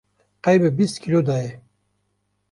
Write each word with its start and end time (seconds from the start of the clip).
qey 0.43 0.57
min 0.61 0.73
bîst 0.77 0.95
kîlo 1.03 1.19
daye. 1.27 1.51